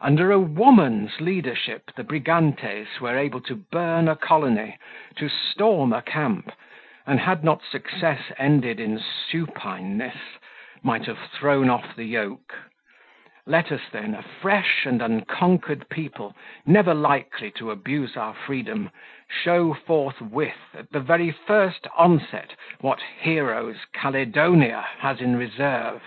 [0.00, 4.76] Under a woman's leadership the Brigantes were able to burn a colony,
[5.14, 6.50] to storm a camp,
[7.06, 10.16] and had not success ended in supineness,
[10.82, 12.52] might have thrown off the yoke.
[13.46, 16.34] Let us, then, a fresh and unconquered people,
[16.66, 18.90] never likely to abuse our freedom,
[19.28, 26.02] show forthwith at the very first onset what heroes Caledonia has in reserve.